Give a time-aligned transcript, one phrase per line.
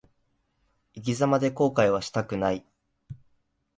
[0.95, 2.65] 生き様で後悔はしたくない。